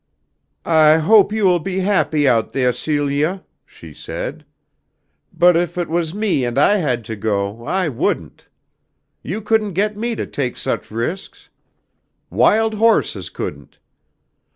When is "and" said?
6.43-6.57